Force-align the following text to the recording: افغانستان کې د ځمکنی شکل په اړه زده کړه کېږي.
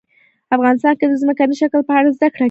افغانستان 0.55 0.93
کې 0.99 1.05
د 1.07 1.13
ځمکنی 1.21 1.55
شکل 1.61 1.81
په 1.87 1.93
اړه 1.99 2.09
زده 2.17 2.27
کړه 2.27 2.29
کېږي. 2.29 2.39